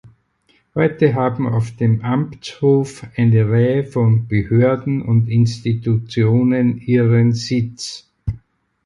Heute 0.73 1.13
haben 1.13 1.47
auf 1.47 1.75
dem 1.75 2.01
Amtshof 2.03 3.05
eine 3.17 3.47
Reihe 3.47 3.83
von 3.83 4.27
Behörden 4.27 5.03
und 5.03 5.27
Institutionen 5.29 6.79
ihren 6.79 7.33
Sitz. 7.33 8.09